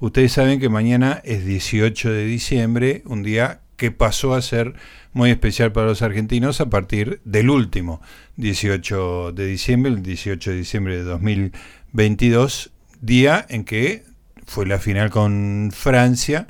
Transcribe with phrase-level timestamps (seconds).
[0.00, 4.74] ustedes saben que mañana es 18 de diciembre, un día que pasó a ser
[5.12, 8.00] muy especial para los argentinos a partir del último
[8.36, 14.04] 18 de diciembre, el 18 de diciembre de 2022, día en que
[14.46, 16.46] fue la final con Francia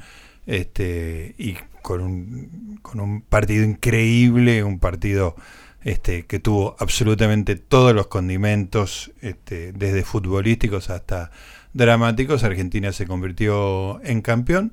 [0.47, 5.37] este, y con un, con un partido increíble, un partido
[5.83, 11.31] este, que tuvo absolutamente todos los condimentos, este, desde futbolísticos hasta
[11.77, 12.43] dramáticos.
[12.43, 14.73] Argentina se convirtió en campeón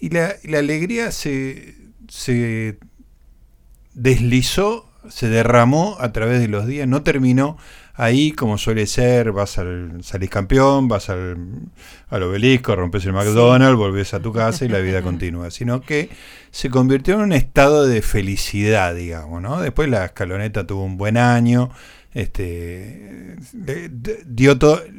[0.00, 1.74] y la, la alegría se,
[2.08, 2.78] se
[3.94, 7.56] deslizó, se derramó a través de los días, no terminó
[7.94, 11.36] ahí como suele ser, vas al, salís campeón, vas al,
[12.08, 16.10] al obelisco, rompes el McDonald's, volvés a tu casa y la vida continúa, sino que
[16.50, 19.60] se convirtió en un estado de felicidad, digamos, ¿no?
[19.60, 21.70] Después la escaloneta tuvo un buen año,
[22.14, 23.36] este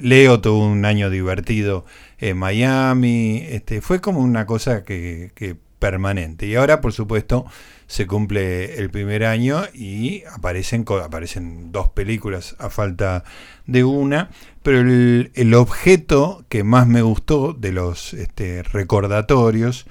[0.02, 1.86] Leo tuvo un año divertido
[2.18, 6.48] en Miami, este, fue como una cosa que, que permanente.
[6.48, 7.46] Y ahora, por supuesto,
[7.88, 13.24] se cumple el primer año y aparecen, aparecen dos películas a falta
[13.66, 14.30] de una,
[14.64, 19.86] pero el, objeto que más me gustó de los este, recordatorios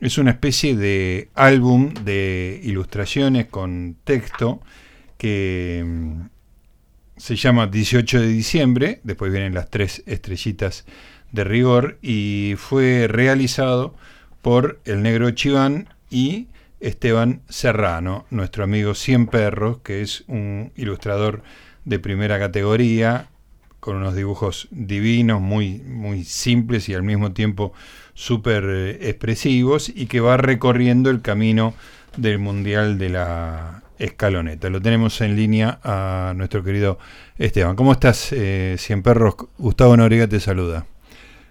[0.00, 4.60] es una especie de álbum de ilustraciones con texto
[5.18, 5.84] que
[7.16, 10.84] se llama 18 de diciembre, después vienen las tres estrellitas
[11.32, 13.94] de rigor y fue realizado
[14.42, 16.48] por el negro Chiván y
[16.80, 21.42] Esteban Serrano, nuestro amigo Cien Perros, que es un ilustrador
[21.84, 23.28] de primera categoría,
[23.80, 27.72] con unos dibujos divinos, muy, muy simples y al mismo tiempo
[28.14, 31.74] súper eh, expresivos, y que va recorriendo el camino
[32.16, 34.70] del Mundial de la Escaloneta.
[34.70, 36.98] Lo tenemos en línea a nuestro querido
[37.38, 37.76] Esteban.
[37.76, 39.36] ¿Cómo estás, eh, Cien Perros?
[39.58, 40.86] Gustavo Noriega te saluda.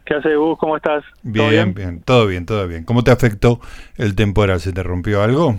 [0.06, 0.58] ¿Qué haces, Gus?
[0.60, 1.04] ¿Cómo estás?
[1.22, 2.84] Bien, bien, todo bien, todo bien.
[2.84, 3.60] ¿Cómo te afectó
[3.98, 4.60] el temporal?
[4.60, 5.56] ¿Se te rompió algo?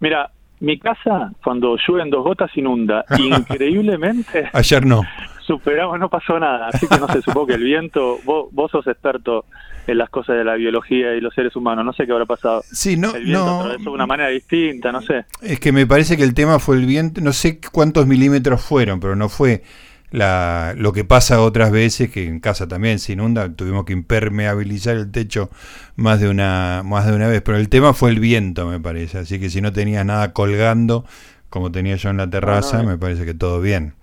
[0.00, 3.04] Mira, mi casa cuando llueven dos gotas inunda.
[3.18, 4.48] Increíblemente.
[4.52, 5.02] Ayer no.
[5.40, 6.68] Superamos, no pasó nada.
[6.68, 9.44] Así que no sé, supongo que el viento, vos, vos sos experto
[9.88, 11.84] en las cosas de la biología y los seres humanos.
[11.84, 12.62] No sé qué habrá pasado.
[12.70, 13.60] Sí, no, el viento no.
[13.60, 15.24] atravesó de una manera distinta, no sé.
[15.42, 17.20] Es que me parece que el tema fue el viento.
[17.20, 19.62] No sé cuántos milímetros fueron, pero no fue
[20.10, 24.96] la, lo que pasa otras veces, que en casa también se inunda, tuvimos que impermeabilizar
[24.96, 25.50] el techo
[25.96, 29.18] más de una, más de una vez, pero el tema fue el viento, me parece,
[29.18, 31.04] así que si no tenías nada colgando,
[31.50, 33.94] como tenía yo en la terraza, me parece que todo bien.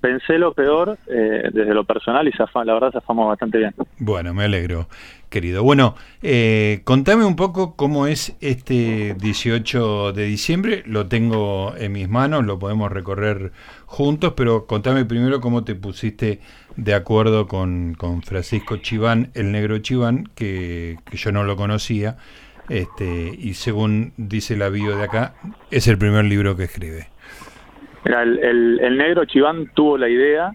[0.00, 3.74] Pensé lo peor eh, desde lo personal y la verdad zafamos bastante bien.
[3.98, 4.88] Bueno, me alegro,
[5.28, 5.62] querido.
[5.62, 10.82] Bueno, eh, contame un poco cómo es este 18 de diciembre.
[10.86, 13.52] Lo tengo en mis manos, lo podemos recorrer
[13.84, 16.40] juntos, pero contame primero cómo te pusiste
[16.76, 22.16] de acuerdo con, con Francisco Chiván, el negro Chiván, que, que yo no lo conocía.
[22.70, 25.34] Este, y según dice la bio de acá,
[25.70, 27.08] es el primer libro que escribe
[28.04, 30.54] el, negro Chiván tuvo la idea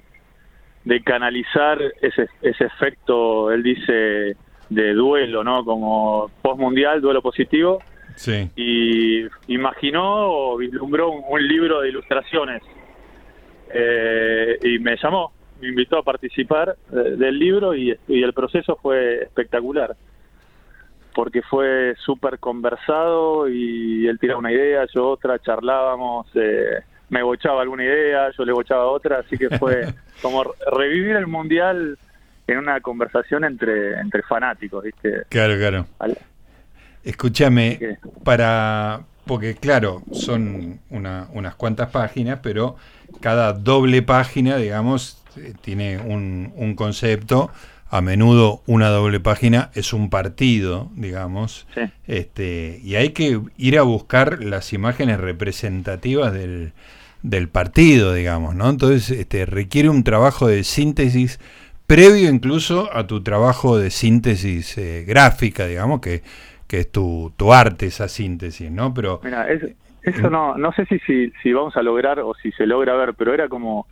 [0.84, 4.36] de canalizar ese, ese efecto, él dice,
[4.70, 5.64] de duelo, ¿no?
[5.64, 7.80] Como postmundial, duelo positivo.
[8.16, 8.50] Sí.
[8.56, 12.62] Y imaginó o vislumbró un, libro de ilustraciones.
[13.74, 19.24] Eh, y me llamó, me invitó a participar eh, del libro y, el proceso fue
[19.24, 19.96] espectacular.
[21.14, 26.28] Porque fue súper conversado y él tiraba una idea, yo otra, charlábamos.
[26.36, 31.28] Eh, me bochaba alguna idea, yo le bochaba otra, así que fue como revivir el
[31.28, 31.98] mundial
[32.48, 35.24] en una conversación entre, entre fanáticos, ¿viste?
[35.30, 35.86] Claro, claro.
[37.04, 39.02] Escúchame, para.
[39.26, 42.76] Porque, claro, son una, unas cuantas páginas, pero
[43.22, 47.50] cada doble página, digamos, eh, tiene un, un concepto
[47.90, 51.68] a menudo una doble página es un partido, digamos,
[52.08, 56.74] este, y hay que ir a buscar las imágenes representativas del,
[57.22, 58.70] del partido, digamos, ¿no?
[58.70, 61.40] Entonces este, requiere un trabajo de síntesis
[61.88, 66.24] previo incluso a tu trabajo de síntesis eh, gráfica, digamos, que,
[66.68, 68.94] que es tu, tu arte esa síntesis, ¿no?
[68.94, 69.48] Pero Mira,
[70.02, 73.14] eso no, no sé si, si, si vamos a lograr o si se logra ver,
[73.14, 73.88] pero era como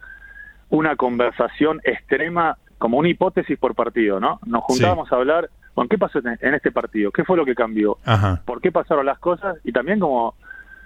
[0.69, 4.41] una conversación extrema como una hipótesis por partido, ¿no?
[4.45, 7.13] Nos juntábamos a hablar, con ¿qué pasó en este partido?
[7.13, 7.97] ¿Qué fue lo que cambió?
[8.43, 9.55] ¿Por qué pasaron las cosas?
[9.63, 10.35] Y también como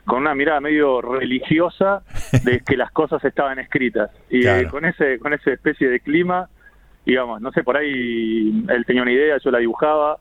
[0.05, 2.03] con una mirada medio religiosa
[2.43, 4.11] de que las cosas estaban escritas.
[4.29, 6.47] Y eh, con ese con esa especie de clima,
[7.03, 10.19] digamos, no sé, por ahí él tenía una idea, yo la dibujaba,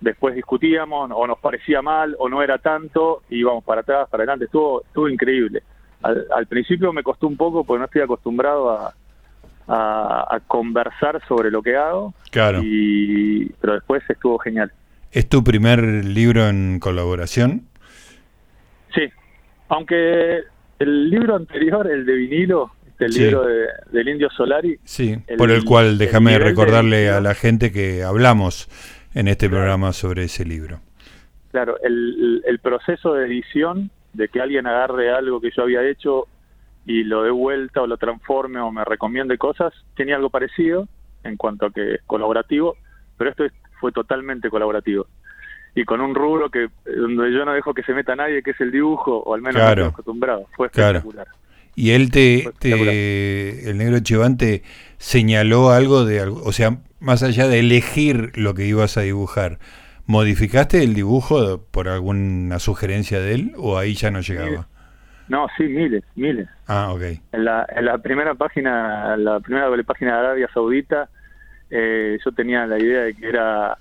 [0.00, 4.22] después discutíamos, o nos parecía mal, o no era tanto, y íbamos para atrás, para
[4.22, 5.62] adelante, estuvo, estuvo increíble.
[6.02, 8.94] Al, al principio me costó un poco porque no estoy acostumbrado a
[9.68, 12.14] a, conversar sobre lo que hago.
[12.30, 12.60] Claro.
[12.62, 14.72] Y, pero después estuvo genial.
[15.10, 17.66] ¿Es tu primer libro en colaboración?
[18.94, 19.02] Sí,
[19.68, 20.40] aunque
[20.78, 24.78] el libro anterior, el de vinilo, el libro del Indio Solari.
[24.84, 28.68] Sí, por el cual déjame recordarle a la gente que hablamos
[29.14, 30.80] en este programa sobre ese libro.
[31.50, 36.26] Claro, el, el proceso de edición, de que alguien agarre algo que yo había hecho
[36.84, 40.88] y lo dé vuelta o lo transforme o me recomiende cosas, tenía algo parecido
[41.24, 42.76] en cuanto a que es colaborativo,
[43.16, 43.44] pero esto
[43.80, 45.06] fue totalmente colaborativo.
[45.74, 48.60] Y con un rubro que donde yo no dejo que se meta nadie, que es
[48.60, 49.86] el dibujo, o al menos claro.
[49.86, 50.46] acostumbrado.
[50.54, 51.28] Fue espectacular.
[51.74, 52.50] Y él te,
[53.70, 54.62] el negro Chivante
[54.98, 59.58] señaló algo de algo, o sea, más allá de elegir lo que ibas a dibujar,
[60.04, 64.68] ¿modificaste el dibujo por alguna sugerencia de él o ahí ya no llegaba?
[65.32, 66.46] No, sí, miles, miles.
[66.66, 67.00] Ah, ok.
[67.32, 71.08] En la, en la primera página, la primera doble página de Arabia Saudita,
[71.70, 73.78] eh, yo tenía la idea de que era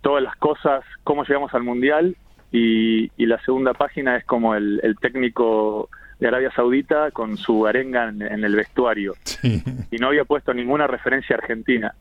[0.00, 2.14] todas las cosas, cómo llegamos al Mundial,
[2.52, 5.90] y, y la segunda página es como el, el, técnico
[6.20, 9.14] de Arabia Saudita con su arenga en, en el vestuario.
[9.24, 9.60] Sí.
[9.90, 11.96] Y no había puesto ninguna referencia argentina.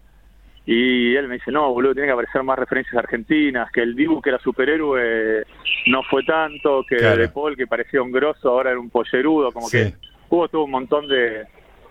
[0.66, 4.20] Y él me dice, no, boludo, tiene que aparecer más referencias argentinas, que el Dibu
[4.22, 5.44] que era superhéroe
[5.88, 9.70] no fue tanto, que De Paul que parecía un grosso ahora era un pollerudo, como
[9.70, 9.94] que
[10.30, 11.46] hubo todo un montón de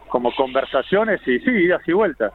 [0.09, 2.33] como conversaciones y sí, idas y vueltas.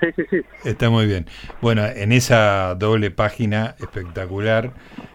[0.00, 0.68] Sí, sí, sí.
[0.68, 1.26] Está muy bien.
[1.60, 4.72] Bueno, en esa doble página espectacular,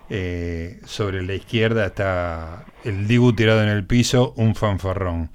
[0.09, 5.29] eh, sobre la izquierda está el Dibu tirado en el piso, un fanfarrón.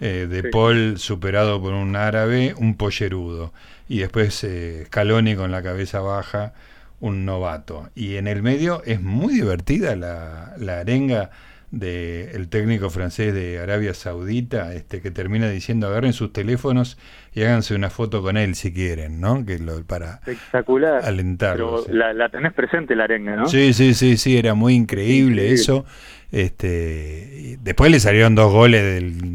[0.00, 3.52] Eh, de Paul superado por un árabe, un pollerudo
[3.88, 6.52] y después eh, Scaloni con la cabeza baja,
[7.00, 7.90] un novato.
[7.94, 11.30] Y en el medio es muy divertida la, la arenga
[11.70, 16.98] del técnico francés de Arabia Saudita, este que termina diciendo agarren sus teléfonos
[17.34, 19.44] y háganse una foto con él si quieren, ¿no?
[19.44, 21.04] Que lo para Espectacular.
[21.04, 21.84] alentarlo.
[21.88, 23.46] la, tenés presente la arenga, ¿no?
[23.46, 25.84] Sí, sí, sí, sí, era muy increíble, eso.
[26.32, 28.82] Este, después le salieron dos goles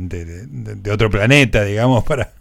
[0.10, 2.32] de, otro planeta, digamos, para,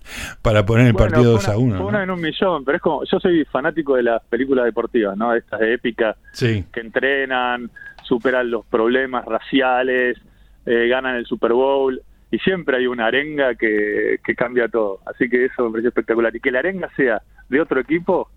[0.43, 1.77] para poner el partido 2 a 1.
[1.77, 5.17] Fue uno en un millón, pero es como, yo soy fanático de las películas deportivas,
[5.17, 5.35] ¿no?
[5.35, 6.65] Estas de épica, sí.
[6.73, 7.71] que entrenan,
[8.11, 10.19] superan los problemas raciales,
[10.67, 12.03] eh, ganan el Super Bowl,
[12.33, 14.99] y siempre hay una arenga que, que cambia todo.
[15.07, 16.35] Así que eso me pareció espectacular.
[16.35, 18.29] Y que la arenga sea de otro equipo,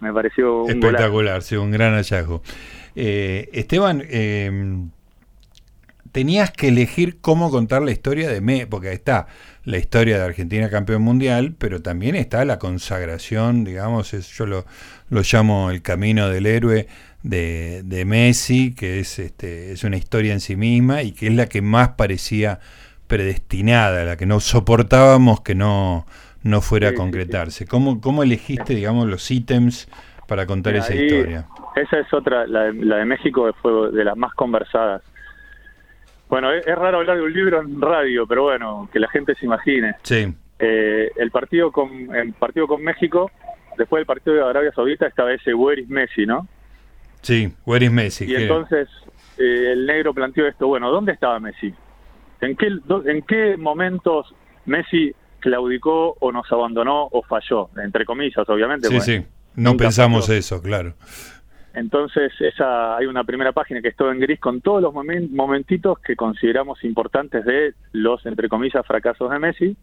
[0.00, 2.42] me pareció un espectacular, sí, un gran hallazgo.
[2.94, 4.50] Eh, Esteban, eh,
[6.12, 9.26] tenías que elegir cómo contar la historia de Me, porque está
[9.64, 14.64] la historia de Argentina campeón mundial, pero también está la consagración, digamos, yo lo,
[15.08, 16.86] lo llamo el camino del héroe
[17.24, 21.34] de, de, Messi, que es, este, es una historia en sí misma y que es
[21.34, 22.60] la que más parecía
[23.08, 26.06] predestinada, la que no soportábamos que no,
[26.44, 27.66] no fuera a concretarse.
[27.66, 29.88] ¿Cómo, ¿Cómo elegiste, digamos, los ítems
[30.28, 31.48] para contar esa historia?
[31.74, 35.02] Esa es otra, la la de México fue de las más conversadas
[36.28, 39.46] bueno, es, raro hablar de un libro en radio, pero bueno, que la gente se
[39.46, 39.94] imagine.
[40.02, 40.34] Sí.
[40.58, 43.30] Eh, el partido con el partido con México,
[43.76, 46.48] después del partido de Arabia Saudita, estaba ese Where is Messi, ¿no?
[47.24, 48.26] Sí, Where is Messi.
[48.26, 48.88] Y entonces
[49.38, 51.72] eh, el negro planteó esto, bueno, ¿dónde estaba Messi?
[52.40, 52.68] ¿En qué,
[53.06, 54.34] ¿En qué momentos
[54.66, 57.70] Messi claudicó o nos abandonó o falló?
[57.82, 58.88] Entre comillas, obviamente.
[58.88, 59.24] Sí, sí,
[59.56, 60.94] no pensamos eso, claro.
[61.72, 65.98] Entonces, esa hay una primera página que es todo en gris con todos los momentitos
[65.98, 69.76] que consideramos importantes de los, entre comillas, fracasos de Messi.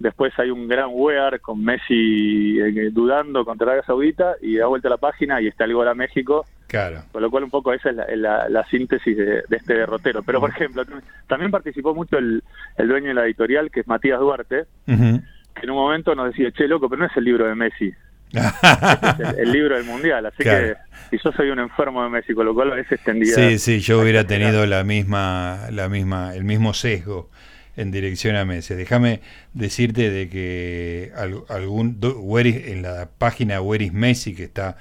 [0.00, 4.88] Después hay un gran wear con Messi eh, dudando contra Arabia Saudita y da vuelta
[4.88, 6.44] a la página y está el gol a México.
[6.74, 7.04] Claro.
[7.12, 10.24] Con lo cual un poco esa es la, síntesis de, este derrotero.
[10.24, 10.82] Pero, por ejemplo,
[11.28, 12.42] también participó mucho el,
[12.76, 16.66] dueño de la editorial, que es Matías Duarte, que en un momento nos decía, che,
[16.66, 17.92] loco, pero no es el libro de Messi,
[18.32, 20.74] es el, libro del mundial, así que
[21.10, 23.36] si yo soy un enfermo de México, lo cual es extendida.
[23.36, 27.30] Sí, sí, yo hubiera tenido la misma, la misma, el mismo sesgo
[27.76, 28.74] en dirección a Messi.
[28.74, 29.20] Déjame
[29.52, 31.12] decirte de que
[31.48, 34.76] algún en la página Where is Messi que está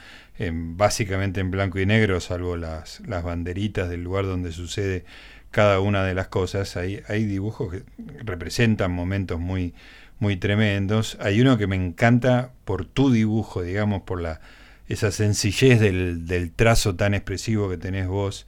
[0.48, 5.06] en, básicamente en blanco y negro, salvo las, las banderitas del lugar donde sucede
[5.52, 7.84] cada una de las cosas, hay, hay dibujos que
[8.24, 9.74] representan momentos muy
[10.24, 11.18] muy tremendos.
[11.20, 14.42] Hay uno que me encanta por tu dibujo, digamos, por la
[14.88, 18.46] esa sencillez del, del trazo tan expresivo que tenés vos.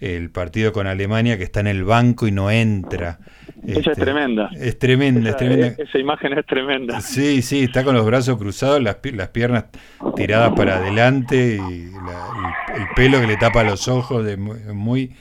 [0.00, 3.18] El partido con Alemania que está en el banco y no entra.
[3.66, 4.50] Esa es este, tremenda.
[4.54, 5.82] Es tremenda, esa, es tremenda.
[5.82, 7.00] Esa imagen es tremenda.
[7.00, 9.64] Sí, sí, está con los brazos cruzados, las, las piernas
[10.14, 15.14] tiradas para adelante y el, pelo que le tapa los ojos, de muy,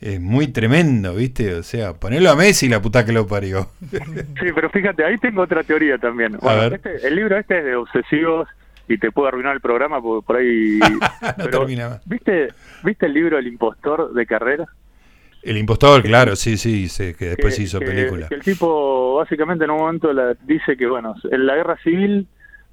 [0.00, 1.54] es muy tremendo, ¿viste?
[1.54, 3.70] O sea, ponerlo a Messi la puta que lo parió.
[3.90, 6.38] Sí, pero fíjate, ahí tengo otra teoría también.
[6.72, 8.48] Este, el libro este es de obsesivos
[8.88, 10.78] y te puedo arruinar el programa porque por ahí...
[11.78, 12.48] no ¿viste,
[12.84, 14.66] ¿Viste el libro El impostor de Carrera?
[15.42, 18.26] El impostor, claro, sí, sí, sé que después hizo película.
[18.30, 20.10] el tipo básicamente en un momento
[20.42, 22.26] dice que, bueno, en la guerra civil,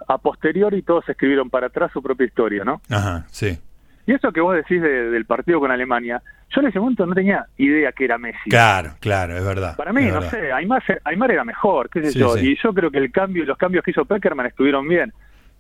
[0.08, 2.82] a posteriori todos escribieron para atrás su propia historia, ¿no?
[2.90, 3.60] Ajá, sí.
[4.06, 7.46] Y eso que vos decís del partido con Alemania, yo en ese momento no tenía
[7.58, 8.50] idea que era Messi.
[8.50, 9.78] Claro, claro, es verdad.
[9.78, 12.98] Para mí, no sé, Aymar, Aymar, era mejor, qué sé yo, y yo creo que
[12.98, 15.14] el cambio, los cambios que hizo Peckerman estuvieron bien.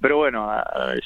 [0.03, 0.50] Pero bueno,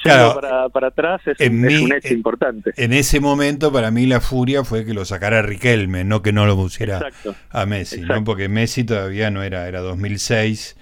[0.03, 2.73] ya para, para, atrás es, un, hecho importante.
[2.77, 6.47] En ese momento, para mí, la furia fue que lo sacara Riquelme, no que no
[6.47, 7.07] lo pusiera
[7.51, 8.23] a Messi, ¿no?
[8.23, 10.77] porque Messi todavía no era, era 2006,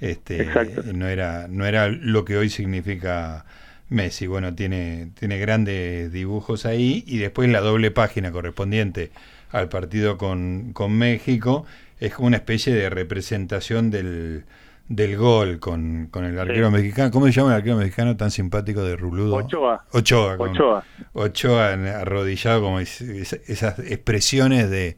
[0.00, 0.48] este,
[0.94, 3.44] no era, no era lo que hoy significa
[3.88, 4.28] Messi.
[4.28, 9.10] Bueno, tiene, tiene grandes dibujos ahí y después la doble página correspondiente
[9.50, 11.66] al partido con, con México
[11.98, 14.44] es como una especie de representación del,
[14.88, 17.10] del gol con, con el arquero mexicano.
[17.10, 19.36] ¿Cómo se llama el arquero mexicano tan simpático de Ruludo?
[19.36, 19.84] Ochoa.
[19.92, 20.36] Ochoa.
[20.38, 20.84] Ochoa.
[21.12, 24.96] Ochoa arrodillado, como esas expresiones de,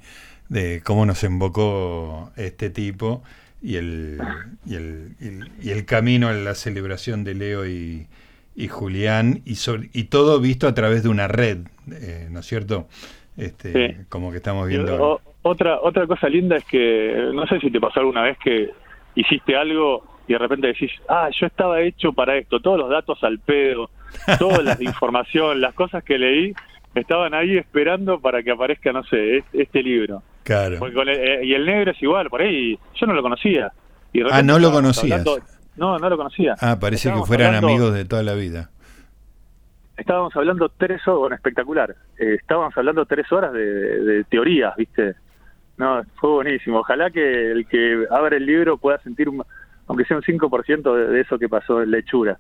[0.49, 3.23] de cómo nos invocó este tipo
[3.63, 4.19] y el,
[4.67, 8.07] y el, y el camino a la celebración de Leo y,
[8.55, 9.57] y Julián, y,
[9.93, 11.59] y todo visto a través de una red,
[11.91, 12.89] eh, ¿no es cierto?
[13.37, 15.21] Este, Como que estamos viendo.
[15.43, 18.71] otra, otra cosa linda es que, no sé si te pasó alguna vez que
[19.21, 23.23] hiciste algo y de repente decís, ah, yo estaba hecho para esto, todos los datos
[23.25, 23.91] al pedo,
[24.39, 26.53] toda la información, las cosas que leí,
[26.95, 30.23] estaban ahí esperando para que aparezca, no sé, este, libro.
[30.45, 30.79] Claro.
[30.87, 33.73] Eh, y el negro es igual, por ahí yo no lo conocía.
[34.13, 35.25] Y ah, no lo conocías.
[35.77, 36.55] No, no lo conocía.
[36.61, 38.71] Ah, parece que fueran amigos de toda la vida.
[39.97, 41.95] Estábamos hablando tres horas, bueno, espectacular.
[42.19, 45.17] Eh, estábamos hablando tres horas de, teorías, ¿viste?
[45.79, 46.81] No, fue buenísimo.
[46.81, 49.29] Ojalá que el que abre el libro pueda sentir,
[49.87, 52.39] aunque sea un 5% de, de eso que pasó en lechura.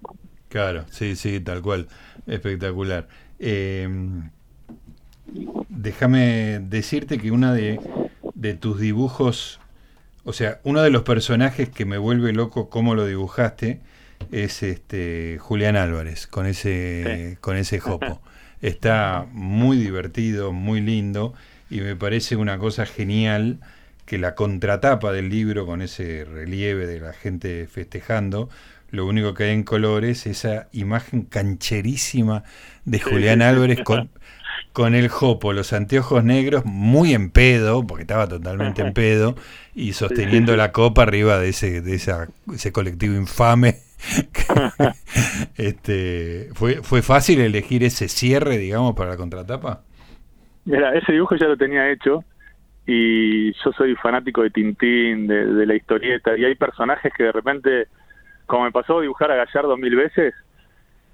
[0.48, 1.86] Claro, sí, sí, tal cual.
[2.26, 3.08] Espectacular.
[3.38, 3.88] Eh,
[5.68, 7.80] déjame decirte que una de,
[8.34, 9.60] de tus dibujos
[10.28, 13.80] o sea, uno de los personajes que me vuelve loco cómo lo dibujaste
[14.30, 18.20] es este Julián Álvarez con ese con ese jopo.
[18.60, 21.32] Está muy divertido, muy lindo
[21.70, 23.58] y me parece una cosa genial
[24.06, 28.48] que la contratapa del libro con ese relieve de la gente festejando,
[28.90, 32.42] lo único que hay en color es esa imagen cancherísima
[32.84, 34.10] de Julián Álvarez con
[34.72, 39.34] con el jopo, los anteojos negros, muy en pedo, porque estaba totalmente en pedo,
[39.74, 43.78] y sosteniendo la copa arriba de ese, de esa, ese colectivo infame.
[45.56, 49.82] este, ¿fue, ¿Fue fácil elegir ese cierre, digamos, para la contratapa?
[50.68, 52.24] Mira, ese dibujo ya lo tenía hecho
[52.86, 57.32] y yo soy fanático de Tintín, de, de la historieta, y hay personajes que de
[57.32, 57.86] repente,
[58.46, 60.34] como me pasó dibujar a Gallardo mil veces,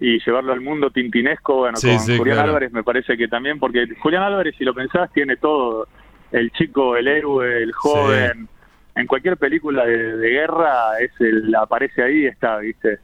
[0.00, 4.22] y llevarlo al mundo tintinesco, bueno, con Julián Álvarez me parece que también, porque Julián
[4.22, 5.88] Álvarez, si lo pensás, tiene todo,
[6.32, 8.48] el chico, el héroe, el joven,
[8.96, 12.98] en cualquier película de, guerra es el, aparece ahí y está, ¿viste?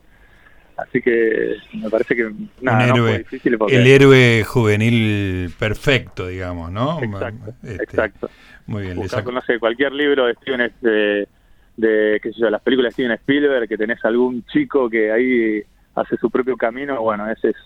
[0.83, 7.03] Así que me parece que nada, no fue difícil el héroe juvenil perfecto, digamos, ¿no?
[7.03, 8.31] Exacto, este, exacto.
[8.67, 8.97] Muy bien.
[8.97, 11.29] Buscar, no sé, cualquier libro de Steven, de,
[11.77, 15.63] de, qué sé yo, las películas de Steven Spielberg, que tenés algún chico que ahí
[15.95, 17.57] hace su propio camino, bueno, ese es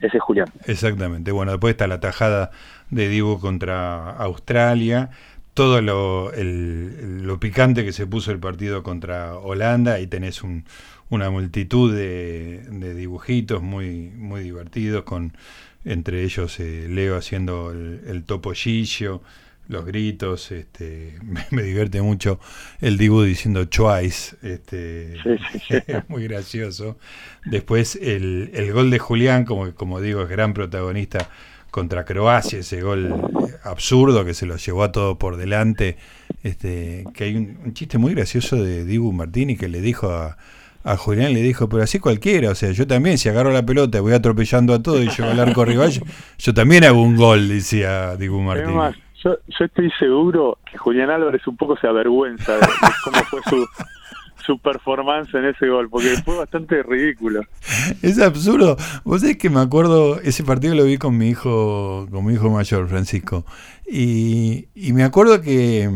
[0.00, 0.48] ese es Julián.
[0.66, 1.32] Exactamente.
[1.32, 2.50] Bueno, después está la tajada
[2.90, 5.10] de Dibu contra Australia,
[5.58, 10.64] todo lo, lo picante que se puso el partido contra Holanda, ahí tenés un,
[11.10, 15.36] una multitud de, de, dibujitos muy, muy divertidos, con
[15.84, 19.20] entre ellos eh, Leo haciendo el, el topollillo,
[19.66, 21.18] los gritos, este,
[21.50, 22.38] me, divierte mucho
[22.80, 25.16] el Dibu diciendo twice, este,
[25.88, 26.98] es muy gracioso.
[27.46, 31.28] Después el, el, gol de Julián, como, como digo, es gran protagonista
[31.70, 33.14] contra Croacia, ese gol
[33.64, 35.96] absurdo que se lo llevó a todo por delante,
[36.42, 40.36] este, que hay un, chiste muy gracioso de Dibu Martini que le dijo a,
[40.84, 43.98] a Julián le dijo, pero así cualquiera, o sea, yo también, si agarro la pelota
[43.98, 45.90] y voy atropellando a todo y llego al arco rival,
[46.38, 48.74] yo, también hago un gol, decía Dibu Martini.
[49.24, 52.66] Yo, yo estoy seguro que Julián Álvarez un poco se avergüenza de,
[53.02, 53.66] cómo fue su,
[54.48, 57.42] su performance en ese gol, porque fue bastante ridículo.
[58.00, 58.78] Es absurdo.
[59.04, 62.48] Vos sabés que me acuerdo, ese partido lo vi con mi hijo, con mi hijo
[62.48, 63.44] mayor, Francisco,
[63.86, 65.90] y, y me acuerdo que,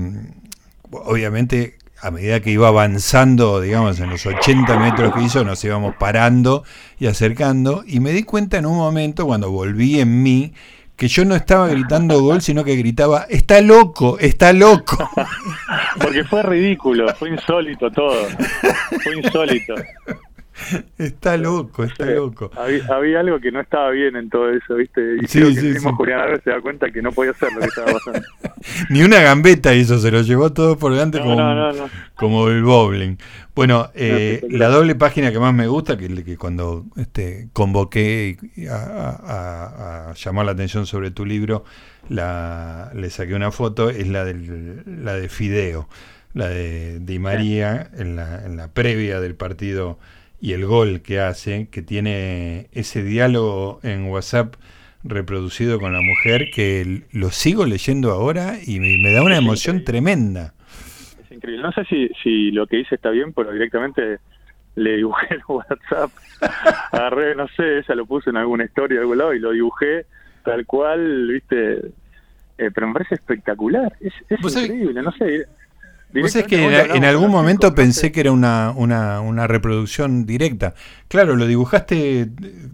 [0.91, 5.95] obviamente, a medida que iba avanzando, digamos, en los 80 metros que hizo, nos íbamos
[5.97, 6.65] parando
[6.99, 10.53] y acercando, y me di cuenta en un momento, cuando volví en mí,
[11.03, 15.11] que yo no estaba gritando gol, sino que gritaba, está loco, está loco.
[16.01, 18.15] Porque fue ridículo, fue insólito todo.
[19.03, 19.75] Fue insólito.
[20.99, 22.51] Está loco, está loco.
[22.57, 25.17] Había, algo que no estaba bien en todo eso, ¿viste?
[25.23, 27.61] Y sí, creo que sí, mismo Julián se da cuenta que no podía hacer lo
[27.61, 28.27] que estaba pasando.
[28.91, 31.37] Ni una gambeta hizo, se lo llevó todo por delante como,
[32.15, 33.17] como el bowling.
[33.55, 38.39] Bueno, eh, la doble página que más me gusta, que, que cuando este, convoqué
[38.71, 41.65] a, a, llamar la atención sobre tu libro,
[42.09, 45.89] la, le saqué una foto, es la, del, la de Fideo,
[46.35, 49.99] la de Di María en la, en la previa del partido
[50.43, 54.57] y el gol que hace, que tiene ese diálogo en WhatsApp
[55.05, 60.53] reproducido con la mujer, que lo sigo leyendo ahora y me, da una emoción tremenda.
[61.23, 61.63] Es increíble.
[61.63, 64.19] No sé si, si lo que hice está bien, pero directamente
[64.75, 66.11] le dibujé el WhatsApp.
[66.91, 70.07] Agarré, no sé, ella lo puso en alguna historia de algún lado y lo dibujé
[70.45, 71.93] tal cual, viste.
[72.59, 73.93] Eh, pero me parece espectacular.
[74.01, 75.47] Es, es increíble, no sé.
[76.15, 76.65] Es que
[76.95, 80.75] en, algún momento pensé que era una, una, una, reproducción directa.
[81.09, 82.29] Claro, lo dibujaste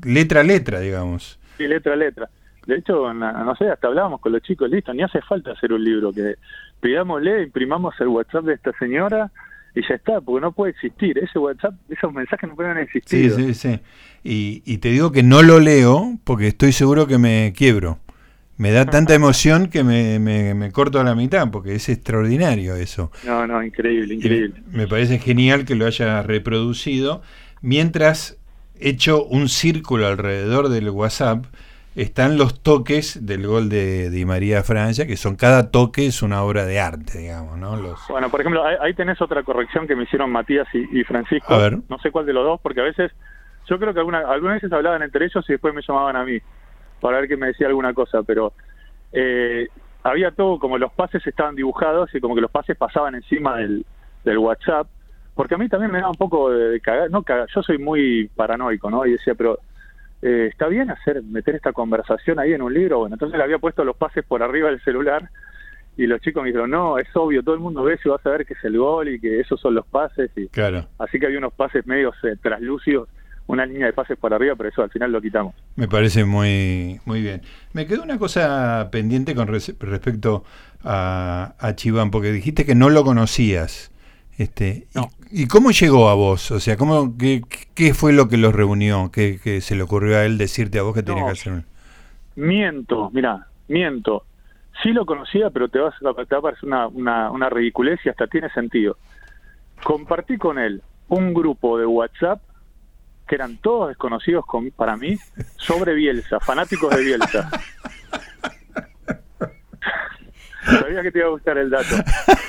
[0.04, 1.38] letra a letra, digamos.
[1.57, 2.28] Sí, letra a letra.
[2.66, 5.83] De hecho, no sé, hasta hablábamos con los chicos, listo, ni hace falta hacer un
[5.83, 6.35] libro, que
[6.80, 9.30] pidámosle, imprimamos el WhatsApp de esta señora
[9.75, 11.18] y ya está, porque no puede existir.
[11.18, 13.30] Ese WhatsApp, esos mensajes no pueden existir.
[13.30, 13.80] Sí, sí, sí.
[14.25, 17.99] Y, y te digo que no lo leo porque estoy seguro que me quiebro
[18.59, 23.11] me da tanta emoción que me, me, corto a la mitad, porque es extraordinario eso.
[23.25, 24.61] No, no, increíble, increíble.
[24.73, 27.23] me parece genial que lo haya reproducido,
[27.62, 28.37] mientras
[28.81, 31.45] hecho un círculo alrededor del WhatsApp,
[31.95, 36.43] están los toques del gol de Di María Francia, que son cada toque es una
[36.43, 37.77] obra de arte, digamos, ¿no?
[37.77, 38.00] Los...
[38.09, 41.55] Bueno, por ejemplo, ahí, tenés otra corrección que me hicieron Matías y, Francisco.
[41.55, 41.79] A ver.
[41.88, 43.11] No sé cuál de los dos, porque a veces,
[43.69, 46.41] yo creo que alguna, algunas veces hablaban entre ellos y después me llamaban a mí
[47.00, 48.52] para ver que me decía alguna cosa, pero
[49.12, 49.69] eh,
[50.02, 53.85] había todo, como los pases estaban dibujados y como que los pases pasaban encima del,
[54.25, 54.87] del WhatsApp,
[55.35, 58.28] porque a mí también me da un poco de, cagar, no cagar, yo soy muy
[58.35, 59.07] paranoico, ¿no?
[59.07, 59.59] Y decía, pero
[60.23, 63.59] eh, está bien hacer meter esta conversación ahí en un libro, bueno, entonces le había
[63.59, 65.28] puesto los pases por arriba del celular
[65.97, 68.23] y los chicos me dijeron, no, es obvio, todo el mundo ve si va a
[68.23, 70.30] saber que es el gol y que esos son los pases.
[70.37, 70.87] Y claro.
[70.97, 73.08] Así que había unos pases medios eh, traslúcidos
[73.49, 75.54] una línea de pases por arriba, pero eso al final lo quitamos.
[75.75, 77.43] Me parece muy, muy bien.
[77.73, 80.45] Me quedó una cosa pendiente con respecto
[80.84, 83.91] a, a Chiván, porque dijiste que no lo conocías.
[84.37, 84.87] Este,
[85.30, 86.50] y, cómo llegó a vos?
[86.50, 87.43] O sea, ¿cómo, qué,
[87.75, 89.11] qué fue lo que los reunió?
[89.11, 91.63] ¿Qué, se le ocurrió a él decirte a vos que tenía que hacer?
[92.37, 94.25] Miento, mira, miento.
[94.82, 98.11] Sí lo conocía, pero te, vas, te va a parecer una, una, una ridiculez y
[98.11, 98.99] hasta tiene sentido.
[99.82, 102.41] Compartí con él un grupo de WhatsApp
[103.28, 105.17] que eran todos desconocidos con, para mí,
[105.56, 107.50] sobre Bielsa, fanáticos de Bielsa.
[110.64, 111.95] Sabía que te iba a gustar el dato.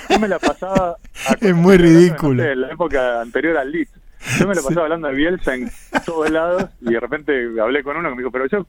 [0.10, 0.98] Yo me la pasaba...
[1.40, 2.44] es muy ridículo.
[2.44, 3.92] en la época anterior al Leeds.
[4.40, 5.70] Yo me la pasaba hablando de Bielsa en
[6.06, 8.66] todos lados y de repente hablé con uno que me dijo, pero yo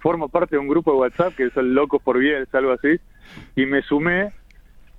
[0.00, 3.00] formo parte de un grupo de WhatsApp que son locos por Bielsa, algo así,
[3.56, 4.32] y me sumé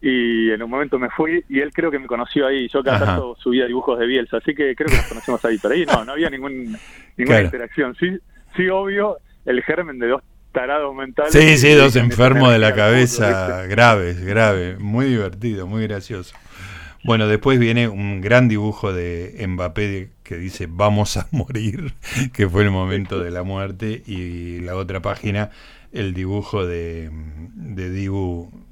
[0.08, 2.68] y en un momento me fui y él creo que me conoció ahí.
[2.68, 5.58] Yo cada tanto subía dibujos de Bielsa, así que creo que nos conocimos ahí.
[5.60, 6.78] Pero ahí no, no había ningún,
[7.18, 7.96] ninguna interacción.
[8.00, 8.16] Sí,
[8.56, 11.34] sí, obvio, el germen de dos tarados mentales.
[11.34, 14.78] Sí, sí, dos enfermos de la cabeza, graves, grave.
[14.78, 16.36] Muy divertido, muy gracioso.
[17.04, 21.96] Bueno, después viene un gran dibujo de Mbappé que dice vamos a morir,
[22.32, 25.50] que fue el momento de la muerte, y la otra página,
[25.92, 27.10] el dibujo de,
[27.56, 28.65] de Dibu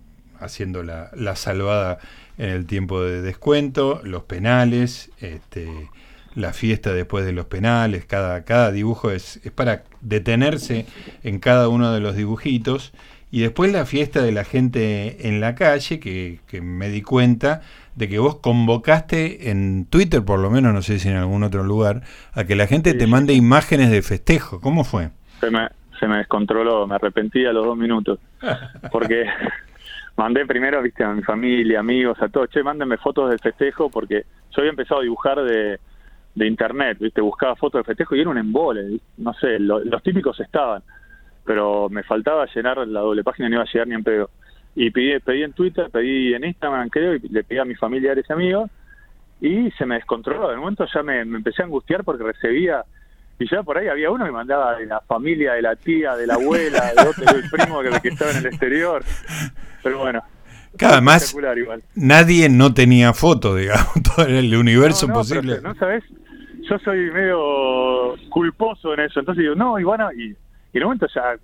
[0.43, 1.99] haciendo la, la, salvada
[2.37, 5.89] en el tiempo de descuento, los penales, este,
[6.35, 10.85] la fiesta después de los penales, cada, cada dibujo es, es para detenerse
[11.23, 12.93] en cada uno de los dibujitos.
[13.31, 17.61] Y después la fiesta de la gente en la calle, que, que, me di cuenta
[17.95, 21.63] de que vos convocaste en Twitter, por lo menos, no sé si en algún otro
[21.63, 22.03] lugar,
[22.33, 24.61] a que la gente te mande imágenes de festejo.
[24.61, 25.09] ¿Cómo fue?
[25.39, 25.67] Se me,
[25.99, 28.19] se me descontroló, me arrepentí a los dos minutos.
[28.91, 29.25] Porque
[30.15, 34.25] mandé primero, viste, a mi familia, amigos, a todos, che, mándenme fotos del festejo, porque
[34.51, 35.79] yo había empezado a dibujar de,
[36.35, 40.39] de internet, viste, buscaba fotos de festejo y era un embole, no sé, los típicos
[40.39, 40.83] estaban,
[41.45, 44.29] pero me faltaba llenar la doble página, no iba a llegar ni en pedo.
[44.75, 48.25] Y pedí, pedí en Twitter, pedí en Instagram, creo, y le pedí a mis familiares
[48.27, 48.71] y amigos,
[49.41, 50.49] y se me descontroló.
[50.49, 52.83] De momento ya me, me empecé a angustiar porque recibía
[53.39, 56.27] y ya por ahí había uno que mandaba de la familia, de la tía, de
[56.27, 59.03] la abuela, de otro, del primo que, que estaba en el exterior.
[59.81, 60.23] Pero bueno.
[60.77, 61.35] Cada más,
[61.93, 65.59] nadie no tenía foto, digamos, todo el universo posible.
[65.61, 66.03] no, ¿sabes?
[66.67, 70.85] Yo soy medio culposo en eso, entonces digo, no, y bueno, y, y en un
[70.85, 71.35] momento ya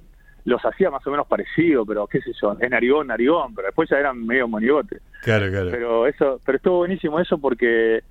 [0.46, 3.90] los hacía más o menos parecido, pero qué sé yo, es narigón, narigón, pero después
[3.90, 5.00] ya eran medio monigote.
[5.22, 5.70] Claro, claro.
[5.70, 8.02] Pero eso, pero estuvo buenísimo eso porque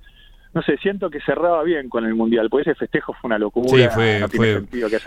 [0.53, 3.69] no sé, siento que cerraba bien con el Mundial, porque ese festejo fue una locura.
[3.69, 4.63] Sí, fue, fue.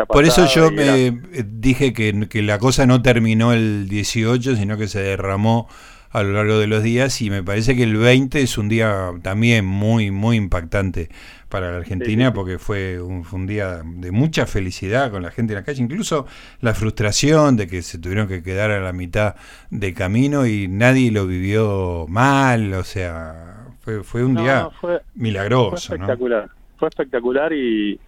[0.07, 4.87] Por eso yo me dije que, que, la cosa no terminó el 18, sino que
[4.87, 5.69] se derramó
[6.13, 9.13] a lo largo de los días y me parece que el 20 es un día
[9.23, 11.09] también muy, muy impactante
[11.49, 15.55] para la Argentina porque fue un, fue un, día de mucha felicidad con la gente
[15.55, 16.27] en la calle, incluso
[16.61, 19.37] la frustración de que se tuvieron que quedar a la mitad
[19.71, 24.69] de camino y nadie lo vivió mal, o sea, fue, fue un día
[25.15, 25.89] milagroso.
[25.89, 27.99] Fue espectacular, fue espectacular y,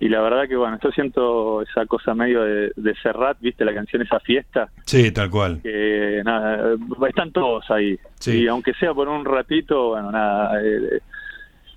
[0.00, 3.74] y la verdad que bueno, yo siento esa cosa medio de, de Serrat, viste la
[3.74, 4.68] canción esa fiesta.
[4.84, 5.60] Sí, tal cual.
[5.62, 6.76] Que nada,
[7.08, 7.98] están todos ahí.
[8.26, 11.00] Y aunque sea por un ratito, bueno, nada, eh,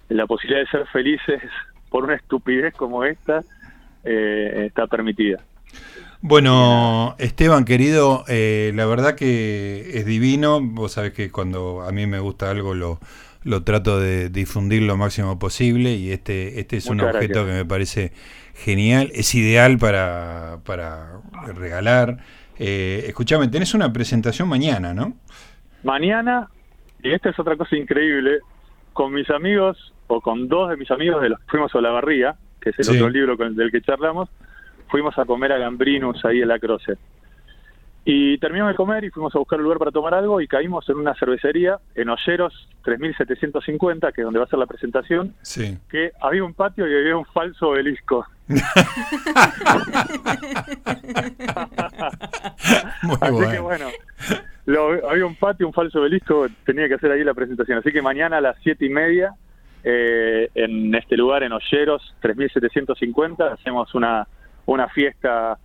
[0.09, 1.41] la posibilidad de ser felices
[1.89, 3.43] por una estupidez como esta
[4.03, 5.39] eh, está permitida.
[6.23, 10.59] Bueno, Esteban, querido, eh, la verdad que es divino.
[10.61, 12.99] Vos sabés que cuando a mí me gusta algo lo,
[13.43, 17.65] lo trato de difundir lo máximo posible y este, este es un objeto que me
[17.65, 18.11] parece
[18.53, 19.09] genial.
[19.15, 21.21] Es ideal para, para
[21.55, 22.19] regalar.
[22.59, 25.15] Eh, escuchame, tenés una presentación mañana, ¿no?
[25.81, 26.49] Mañana,
[27.01, 28.41] y esta es otra cosa increíble,
[28.93, 32.35] con mis amigos o con dos de mis amigos de los fuimos a la barría,
[32.59, 34.29] que es el otro libro con, del que charlamos,
[34.91, 36.97] fuimos a comer a Gambrinus ahí en la Croce.
[38.03, 40.89] Y terminamos de comer y fuimos a buscar un lugar para tomar algo y caímos
[40.89, 45.77] en una cervecería en Olleros 3750, que es donde va a ser la presentación, sí.
[45.89, 48.25] que había un patio y había un falso obelisco.
[53.21, 53.87] Así que bueno,
[55.07, 57.77] había un patio, un falso obelisco, tenía que hacer ahí la presentación.
[57.77, 59.35] Así que mañana a las siete y media,
[59.83, 64.27] eh, en este lugar, en Olleros 3750, hacemos una
[64.73, 65.57] una fiesta,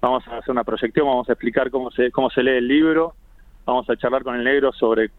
[0.00, 3.14] vamos a hacer una proyección, vamos a explicar cómo se, cómo se lee el libro,
[3.64, 5.10] vamos a charlar con el negro sobre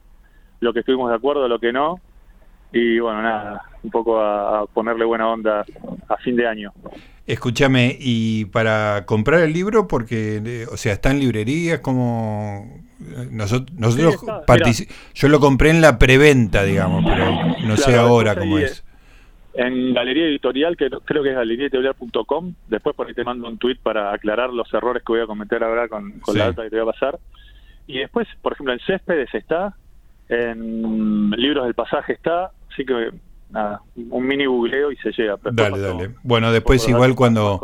[0.60, 2.00] lo que estuvimos de acuerdo, lo que no,
[2.72, 5.66] y bueno, nada, un poco a, ponerle buena onda
[6.10, 6.74] a fin de año.
[7.26, 12.82] Escúchame, y para comprar el libro, porque, o sea, está en librerías, como
[13.32, 14.18] nosotros, nosotros
[15.14, 18.84] yo lo compré en la preventa, digamos, pero no sé ahora cómo es
[19.54, 22.54] en Galería Editorial, que creo que es galeriaeditorial.com.
[22.68, 25.63] Después por ahí te mando un tweet para aclarar los errores que voy a cometer
[25.63, 27.20] ahora con, la data que te voy a pasar.
[27.86, 29.76] Y después, por ejemplo, en Céspedes está,
[30.30, 33.12] en Libros del Pasaje está, así que
[33.52, 35.38] nada, un mini googleo y se llega.
[35.44, 36.16] Dale, dale.
[36.24, 37.62] Bueno, después igual cuando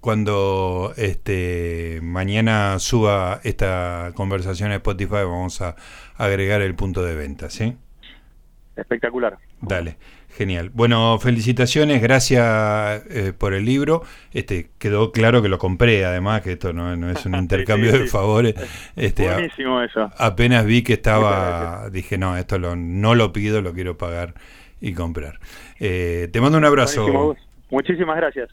[0.00, 5.74] cuando este mañana suba esta conversación a Spotify vamos a
[6.16, 7.76] agregar el punto de venta, ¿sí?
[8.76, 9.38] Espectacular.
[9.60, 9.96] Dale.
[10.36, 10.70] Genial.
[10.74, 12.44] Bueno, felicitaciones, gracias
[13.08, 14.02] eh, por el libro.
[14.34, 18.54] Este quedó claro que lo compré, además que esto no, es un intercambio de favores.
[18.96, 20.10] Este, Buenísimo eso.
[20.18, 24.34] Apenas vi que estaba, dije no, esto lo, no lo pido, lo quiero pagar
[24.78, 25.38] y comprar.
[25.80, 27.34] Eh, te mando un abrazo.
[27.70, 28.50] Muchísimas gracias.